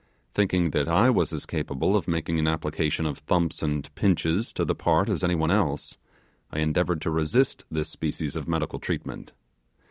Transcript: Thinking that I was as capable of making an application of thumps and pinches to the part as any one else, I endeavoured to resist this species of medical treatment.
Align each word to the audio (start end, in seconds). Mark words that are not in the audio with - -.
Thinking 0.33 0.71
that 0.71 0.87
I 0.87 1.11
was 1.11 1.31
as 1.31 1.45
capable 1.45 1.95
of 1.95 2.07
making 2.07 2.39
an 2.39 2.47
application 2.47 3.05
of 3.05 3.19
thumps 3.19 3.61
and 3.61 3.93
pinches 3.93 4.51
to 4.53 4.65
the 4.65 4.73
part 4.73 5.09
as 5.09 5.23
any 5.23 5.35
one 5.35 5.51
else, 5.51 5.99
I 6.49 6.57
endeavoured 6.57 7.01
to 7.01 7.11
resist 7.11 7.65
this 7.69 7.89
species 7.89 8.35
of 8.35 8.47
medical 8.47 8.79
treatment. 8.79 9.33